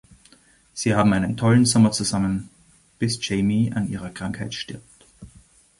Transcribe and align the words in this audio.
Sie 0.73 0.95
haben 0.95 1.13
einen 1.13 1.37
tollen 1.37 1.63
Sommer 1.67 1.91
zusammen, 1.91 2.49
bis 2.97 3.19
Jamie 3.21 3.71
an 3.71 3.87
ihrer 3.87 4.09
Krankheit 4.09 4.55
stirbt. 4.55 5.05